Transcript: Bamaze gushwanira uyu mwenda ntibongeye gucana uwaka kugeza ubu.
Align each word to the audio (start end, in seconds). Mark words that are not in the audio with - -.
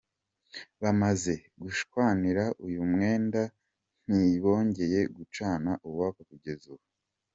Bamaze 0.81 1.33
gushwanira 1.61 2.43
uyu 2.67 2.81
mwenda 2.91 3.41
ntibongeye 4.07 4.99
gucana 5.15 5.71
uwaka 5.87 6.21
kugeza 6.29 6.65
ubu. 6.75 6.85